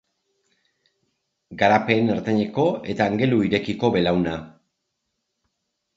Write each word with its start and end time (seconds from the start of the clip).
Garapen 1.63 2.09
ertaineko 2.15 2.65
eta 2.95 3.09
angelu 3.13 3.43
irekiko 3.51 3.93
belauna. 3.97 4.37